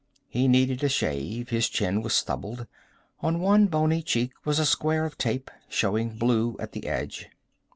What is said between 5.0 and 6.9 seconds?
of tape, showing blue at the